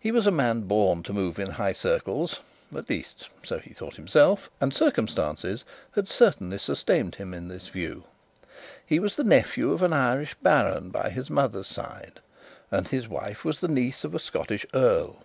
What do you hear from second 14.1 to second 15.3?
a Scottish earl.